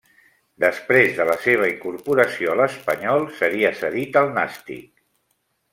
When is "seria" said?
3.43-3.73